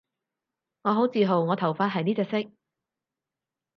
[0.81, 2.49] 我好自豪我頭髮係呢隻色